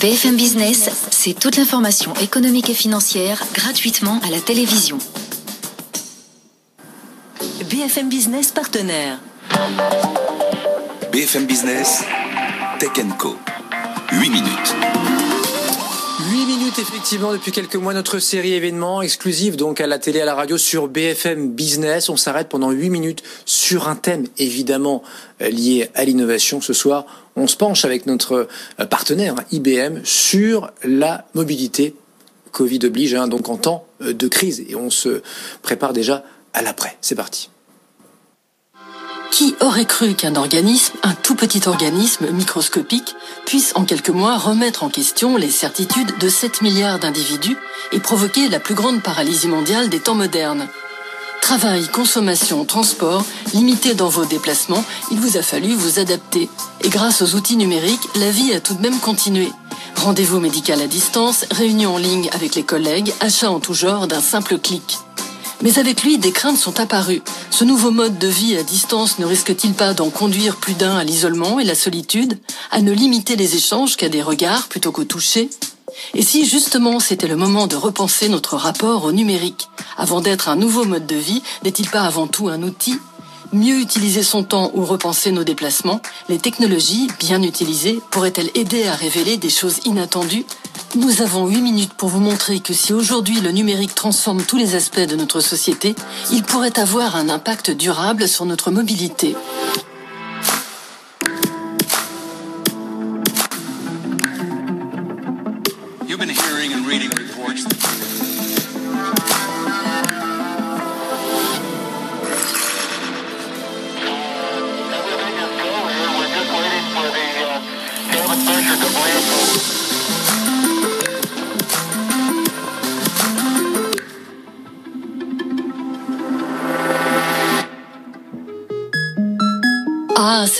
[0.00, 4.98] BFM Business, c'est toute l'information économique et financière gratuitement à la télévision.
[7.70, 9.18] BFM Business partenaire.
[11.12, 12.04] BFM Business,
[12.78, 13.36] Tech Co.
[14.12, 15.01] 8 minutes.
[16.82, 20.24] 8 minutes effectivement depuis quelques mois notre série événement exclusive donc à la télé à
[20.24, 22.08] la radio sur BFM Business.
[22.08, 25.04] On s'arrête pendant 8 minutes sur un thème évidemment
[25.42, 26.60] euh, lié à l'innovation.
[26.60, 27.06] Ce soir
[27.36, 28.48] on se penche avec notre
[28.80, 31.94] euh, partenaire IBM sur la mobilité
[32.50, 34.64] Covid oblige hein, donc en temps euh, de crise.
[34.68, 35.22] Et on se
[35.62, 36.96] prépare déjà à l'après.
[37.00, 37.48] C'est parti
[39.32, 44.84] qui aurait cru qu'un organisme, un tout petit organisme microscopique, puisse en quelques mois remettre
[44.84, 47.56] en question les certitudes de 7 milliards d'individus
[47.92, 50.68] et provoquer la plus grande paralysie mondiale des temps modernes?
[51.40, 56.50] Travail, consommation, transport, limité dans vos déplacements, il vous a fallu vous adapter.
[56.82, 59.50] Et grâce aux outils numériques, la vie a tout de même continué.
[59.96, 64.20] Rendez-vous médical à distance, réunion en ligne avec les collègues, achat en tout genre d'un
[64.20, 64.98] simple clic.
[65.62, 67.22] Mais avec lui, des craintes sont apparues.
[67.50, 71.04] Ce nouveau mode de vie à distance ne risque-t-il pas d'en conduire plus d'un à
[71.04, 72.36] l'isolement et la solitude,
[72.72, 75.48] à ne limiter les échanges qu'à des regards plutôt qu'au toucher?
[76.14, 80.56] Et si justement c'était le moment de repenser notre rapport au numérique Avant d'être un
[80.56, 82.98] nouveau mode de vie, n'est-il pas avant tout un outil?
[83.52, 88.94] Mieux utiliser son temps ou repenser nos déplacements, les technologies, bien utilisées, pourraient-elles aider à
[88.94, 90.46] révéler des choses inattendues?
[90.94, 94.74] Nous avons 8 minutes pour vous montrer que si aujourd'hui le numérique transforme tous les
[94.74, 95.94] aspects de notre société,
[96.30, 99.34] il pourrait avoir un impact durable sur notre mobilité.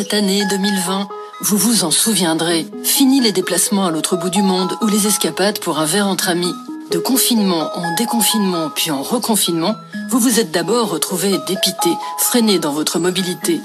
[0.00, 1.08] Cette année 2020,
[1.42, 2.66] vous vous en souviendrez.
[2.84, 6.30] Fini les déplacements à l'autre bout du monde ou les escapades pour un verre entre
[6.30, 6.54] amis.
[6.90, 9.74] De confinement en déconfinement puis en reconfinement,
[10.08, 13.60] vous vous êtes d'abord retrouvé dépité, freiné dans votre mobilité.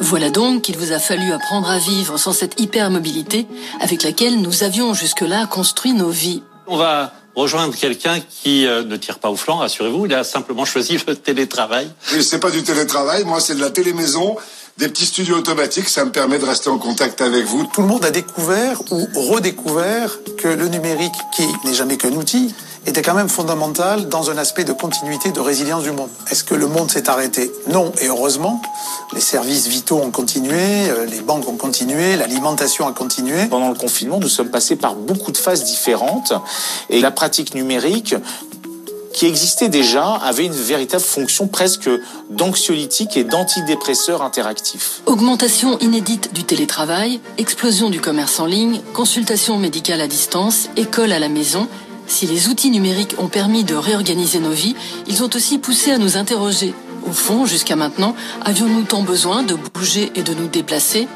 [0.00, 3.48] Voilà donc qu'il vous a fallu apprendre à vivre sans cette hypermobilité
[3.80, 6.44] avec laquelle nous avions jusque-là construit nos vies.
[6.68, 10.64] On va rejoindre quelqu'un qui euh, ne tire pas au flanc, rassurez-vous, il a simplement
[10.64, 11.90] choisi le télétravail.
[12.12, 14.36] Oui, c'est pas du télétravail, moi c'est de la télémaison
[14.78, 17.64] des petits studios automatiques, ça me permet de rester en contact avec vous.
[17.64, 22.54] Tout le monde a découvert ou redécouvert que le numérique, qui n'est jamais qu'un outil,
[22.86, 26.08] était quand même fondamental dans un aspect de continuité, de résilience du monde.
[26.30, 27.52] Est-ce que le monde s'est arrêté?
[27.68, 28.62] Non, et heureusement.
[29.12, 33.46] Les services vitaux ont continué, euh, les banques ont continué, l'alimentation a continué.
[33.46, 36.32] Pendant le confinement, nous sommes passés par beaucoup de phases différentes
[36.88, 38.14] et la pratique numérique
[39.12, 41.90] qui existait déjà avait une véritable fonction presque
[42.30, 45.02] d'anxiolytique et d'antidépresseur interactif.
[45.06, 51.18] Augmentation inédite du télétravail, explosion du commerce en ligne, consultation médicale à distance, école à
[51.18, 51.68] la maison.
[52.06, 54.74] Si les outils numériques ont permis de réorganiser nos vies,
[55.06, 56.74] ils ont aussi poussé à nous interroger.
[57.06, 61.08] Au fond, jusqu'à maintenant, avions-nous tant besoin de bouger et de nous déplacer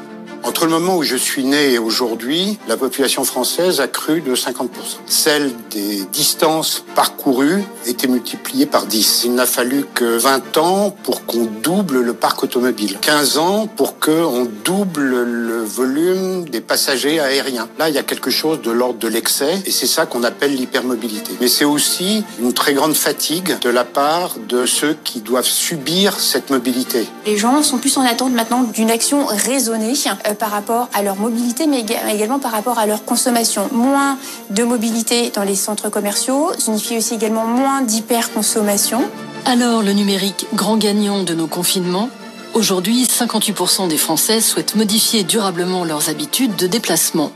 [0.45, 4.35] entre le moment où je suis né et aujourd'hui, la population française a cru de
[4.35, 4.67] 50%.
[5.07, 9.23] Celle des distances parcourues était multipliée par 10.
[9.25, 12.97] Il n'a fallu que 20 ans pour qu'on double le parc automobile.
[13.01, 17.67] 15 ans pour qu'on double le volume des passagers aériens.
[17.79, 20.55] Là, il y a quelque chose de l'ordre de l'excès et c'est ça qu'on appelle
[20.55, 21.33] l'hypermobilité.
[21.41, 26.19] Mais c'est aussi une très grande fatigue de la part de ceux qui doivent subir
[26.19, 27.07] cette mobilité.
[27.25, 29.93] Les gens sont plus en attente maintenant d'une action raisonnée
[30.27, 33.69] euh, par rapport à leur mobilité, mais également par rapport à leur consommation.
[33.71, 34.17] Moins
[34.49, 39.01] de mobilité dans les centres commerciaux signifie aussi également moins d'hyperconsommation.
[39.45, 42.09] Alors, le numérique, grand gagnant de nos confinements
[42.55, 47.33] Aujourd'hui, 58% des Français souhaitent modifier durablement leurs habitudes de déplacement.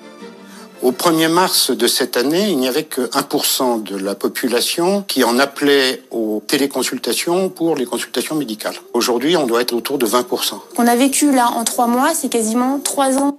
[0.82, 5.26] Au 1er mars de cette année, il n'y avait que 1% de la population qui
[5.26, 8.76] en appelait aux téléconsultations pour les consultations médicales.
[8.94, 10.54] Aujourd'hui, on doit être autour de 20%.
[10.76, 13.39] Qu'on a vécu là en trois mois, c'est quasiment trois ans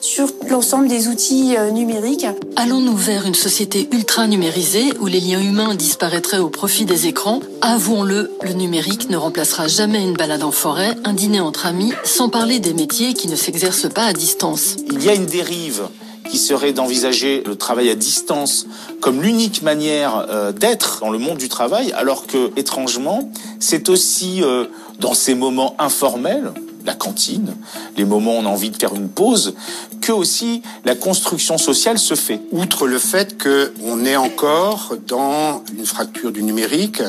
[0.00, 2.26] sur l'ensemble des outils euh, numériques.
[2.56, 7.40] Allons-nous vers une société ultra numérisée où les liens humains disparaîtraient au profit des écrans?
[7.62, 12.28] Avouons-le, le numérique ne remplacera jamais une balade en forêt, un dîner entre amis, sans
[12.28, 14.76] parler des métiers qui ne s'exercent pas à distance.
[14.92, 15.88] Il y a une dérive
[16.30, 18.66] qui serait d'envisager le travail à distance
[19.00, 24.42] comme l'unique manière euh, d'être dans le monde du travail, alors que, étrangement, c'est aussi
[24.42, 24.66] euh,
[25.00, 26.52] dans ces moments informels
[26.86, 27.54] la cantine,
[27.96, 29.54] les moments où on a envie de faire une pause,
[30.00, 32.40] que aussi la construction sociale se fait.
[32.52, 37.02] Outre le fait qu'on est encore dans une fracture du numérique,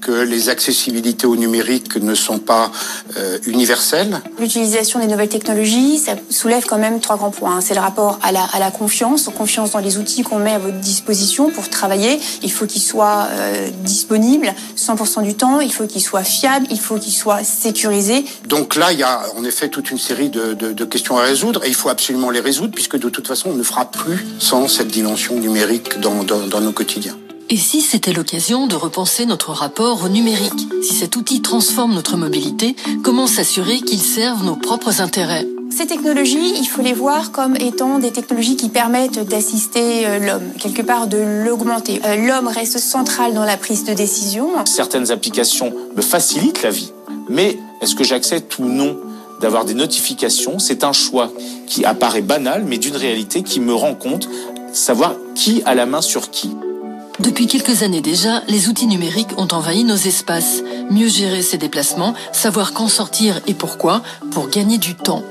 [0.00, 2.70] que les accessibilités au numérique ne sont pas
[3.16, 4.20] euh, universelles.
[4.38, 7.60] L'utilisation des nouvelles technologies, ça soulève quand même trois grands points.
[7.60, 10.58] C'est le rapport à la, à la confiance, confiance dans les outils qu'on met à
[10.58, 12.18] votre disposition pour travailler.
[12.42, 16.80] Il faut qu'ils soient euh, disponibles 100% du temps, il faut qu'ils soient fiables, il
[16.80, 18.24] faut qu'ils soient sécurisés.
[18.48, 21.22] Donc là, il y a en effet toute une série de, de, de questions à
[21.22, 24.26] résoudre et il faut absolument les résoudre puisque de toute façon, on ne fera plus
[24.38, 27.16] sans cette dimension numérique dans, dans, dans nos quotidiens.
[27.52, 32.16] Et si c'était l'occasion de repenser notre rapport au numérique Si cet outil transforme notre
[32.16, 35.48] mobilité, comment s'assurer qu'il serve nos propres intérêts?
[35.76, 40.52] Ces technologies, il faut les voir comme étant des technologies qui permettent d'assister euh, l'homme,
[40.60, 42.00] quelque part de l'augmenter.
[42.04, 44.50] Euh, l'homme reste central dans la prise de décision.
[44.64, 46.92] Certaines applications me facilitent la vie,
[47.28, 48.96] mais est-ce que j'accepte ou non
[49.40, 50.60] d'avoir des notifications?
[50.60, 51.32] C'est un choix
[51.66, 54.28] qui apparaît banal, mais d'une réalité qui me rend compte,
[54.72, 56.50] savoir qui a la main sur qui.
[57.20, 60.62] Depuis quelques années déjà, les outils numériques ont envahi nos espaces.
[60.90, 65.22] Mieux gérer ses déplacements, savoir quand sortir et pourquoi, pour gagner du temps.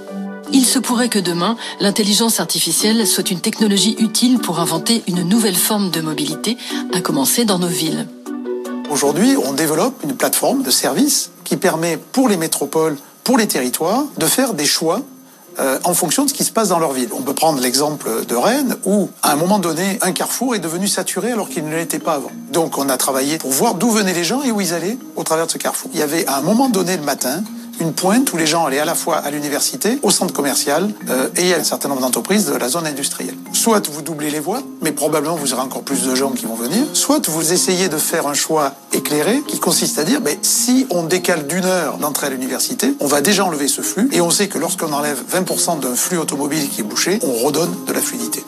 [0.53, 5.55] Il se pourrait que demain, l'intelligence artificielle soit une technologie utile pour inventer une nouvelle
[5.55, 6.57] forme de mobilité,
[6.93, 8.07] à commencer dans nos villes.
[8.91, 14.03] Aujourd'hui, on développe une plateforme de services qui permet pour les métropoles, pour les territoires,
[14.17, 15.01] de faire des choix
[15.59, 17.09] euh, en fonction de ce qui se passe dans leur ville.
[17.13, 20.87] On peut prendre l'exemple de Rennes où, à un moment donné, un carrefour est devenu
[20.87, 22.31] saturé alors qu'il ne l'était pas avant.
[22.51, 25.23] Donc on a travaillé pour voir d'où venaient les gens et où ils allaient au
[25.23, 25.91] travers de ce carrefour.
[25.93, 27.43] Il y avait à un moment donné le matin
[27.79, 31.29] une pointe où les gens allaient à la fois à l'université, au centre commercial euh,
[31.35, 33.35] et à un certain nombre d'entreprises de la zone industrielle.
[33.53, 36.55] Soit vous doublez les voies, mais probablement vous aurez encore plus de gens qui vont
[36.55, 36.83] venir.
[36.93, 38.73] Soit vous essayez de faire un choix
[39.09, 43.07] éclairé qui consiste à dire, mais si on décale d'une heure d'entrée à l'université, on
[43.07, 46.69] va déjà enlever ce flux et on sait que lorsqu'on enlève 20% d'un flux automobile
[46.69, 48.43] qui est bouché, on redonne de la fluidité.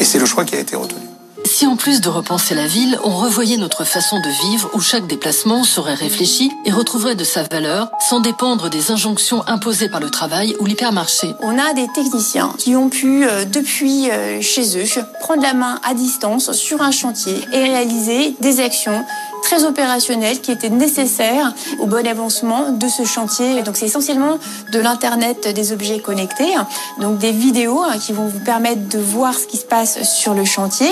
[0.00, 1.00] Et c'est le choix qui a été retenu.
[1.44, 5.06] Si en plus de repenser la ville, on revoyait notre façon de vivre où chaque
[5.06, 10.10] déplacement serait réfléchi et retrouverait de sa valeur sans dépendre des injonctions imposées par le
[10.10, 11.34] travail ou l'hypermarché.
[11.40, 15.80] On a des techniciens qui ont pu, euh, depuis euh, chez eux, prendre la main
[15.84, 19.04] à distance sur un chantier et réaliser des actions
[19.42, 23.62] très opérationnelles qui étaient nécessaires au bon avancement de ce chantier.
[23.62, 24.38] Donc c'est essentiellement
[24.72, 26.54] de l'Internet des objets connectés,
[27.00, 30.34] donc des vidéos hein, qui vont vous permettre de voir ce qui se passe sur
[30.34, 30.88] le chantier,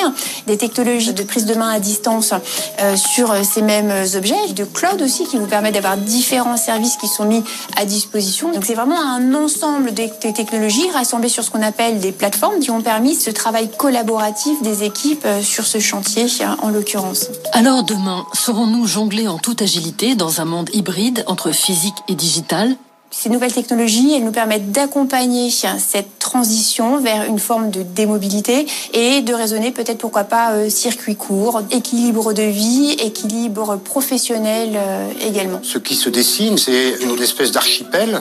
[0.46, 2.32] des technologies de prise de main à distance
[2.80, 7.08] euh, sur ces mêmes objets, de cloud aussi qui vous permet d'avoir différents services qui
[7.08, 7.42] sont mis
[7.76, 8.52] à disposition.
[8.52, 12.70] Donc c'est vraiment un ensemble de technologies rassemblées sur ce qu'on appelle des plateformes qui
[12.70, 16.26] ont permis ce travail collaboratif des équipes euh, sur ce chantier
[16.62, 17.28] en l'occurrence.
[17.52, 22.76] Alors demain, saurons-nous jongler en toute agilité dans un monde hybride entre physique et digital?
[23.10, 29.22] Ces nouvelles technologies, elles nous permettent d'accompagner cette transition vers une forme de démobilité et
[29.22, 35.60] de raisonner peut-être pourquoi pas euh, circuit court, équilibre de vie, équilibre professionnel euh, également.
[35.62, 38.20] Ce qui se dessine, c'est une espèce d'archipel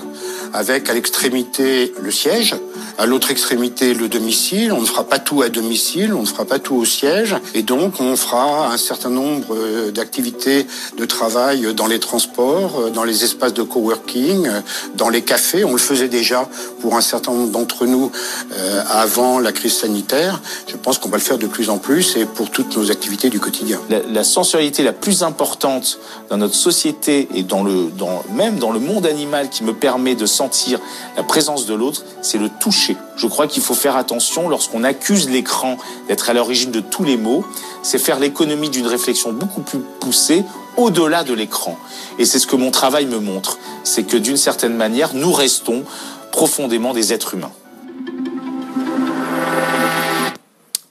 [0.54, 2.56] avec à l'extrémité le siège,
[2.98, 4.72] à l'autre extrémité le domicile.
[4.72, 7.64] On ne fera pas tout à domicile, on ne fera pas tout au siège, et
[7.64, 10.66] donc on fera un certain nombre euh, d'activités
[10.98, 14.48] de travail dans les transports, dans les espaces de coworking,
[14.96, 15.64] dans les cafés.
[15.64, 16.48] On le faisait déjà
[16.82, 18.12] pour un certain nombre d'entre nous
[18.54, 20.42] euh, avant la crise sanitaire.
[20.68, 23.30] Je pense qu'on va le faire de plus en plus et pour toutes nos activités
[23.30, 23.80] du quotidien.
[23.90, 26.00] La, la sensorialité la plus importante
[26.30, 27.90] dans notre société et dans le,
[28.34, 30.80] même dans le monde animal qui me permet de sentir
[31.18, 32.85] la présence de l'autre, c'est le toucher.
[33.16, 35.78] Je crois qu'il faut faire attention lorsqu'on accuse l'écran
[36.08, 37.46] d'être à l'origine de tous les maux,
[37.84, 40.44] c'est faire l'économie d'une réflexion beaucoup plus poussée
[40.78, 41.78] au-delà de l'écran.
[42.20, 45.84] Et c'est ce que mon travail me montre, c'est que d'une certaine manière, nous restons
[46.32, 47.52] profondément des êtres humains.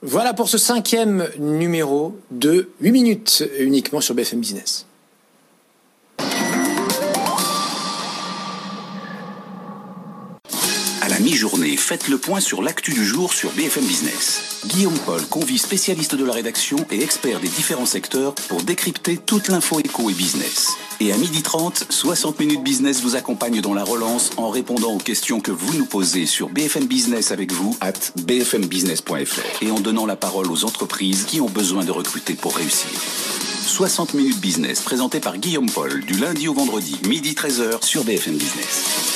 [0.03, 4.87] Voilà pour ce cinquième numéro de 8 minutes uniquement sur BFM Business.
[11.25, 14.61] Mi-journée, faites le point sur l'actu du jour sur BFM Business.
[14.67, 19.49] Guillaume Paul convie spécialistes de la rédaction et experts des différents secteurs pour décrypter toute
[19.49, 20.75] l'info éco et business.
[21.01, 25.41] Et à 12h30, 60 minutes business vous accompagne dans la relance en répondant aux questions
[25.41, 30.17] que vous nous posez sur BFM Business avec vous at bfmbusiness.fr et en donnant la
[30.17, 32.91] parole aux entreprises qui ont besoin de recruter pour réussir.
[33.67, 38.37] 60 minutes business présenté par Guillaume Paul du lundi au vendredi, midi 13h sur BFM
[38.37, 39.14] Business.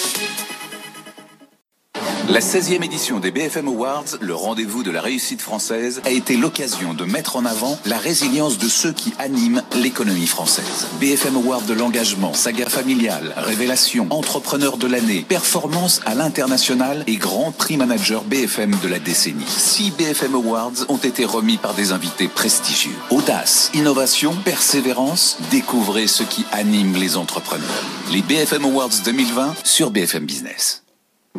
[2.31, 6.93] La 16e édition des BFM Awards, le rendez-vous de la réussite française, a été l'occasion
[6.93, 10.89] de mettre en avant la résilience de ceux qui animent l'économie française.
[11.01, 17.51] BFM Awards de l'engagement, saga familiale, révélation, entrepreneur de l'année, performance à l'international et grand
[17.51, 19.47] prix manager BFM de la décennie.
[19.47, 22.97] Six BFM Awards ont été remis par des invités prestigieux.
[23.11, 27.85] Audace, innovation, persévérance, découvrez ce qui anime les entrepreneurs.
[28.13, 30.83] Les BFM Awards 2020 sur BFM Business.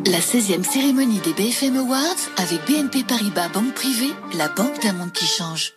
[0.06, 5.12] La 16e cérémonie des BFM Awards avec BNP Paribas Banque Privée, la banque d'un monde
[5.12, 5.74] qui change.